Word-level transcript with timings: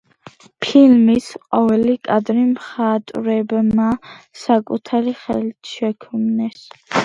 ფილმის 0.65 1.27
ყოველი 1.55 1.93
კადრი 2.07 2.47
მხატვრებმა 2.47 3.87
საკუთარი 4.47 5.17
ხელით 5.23 5.75
შექმნეს. 5.79 6.69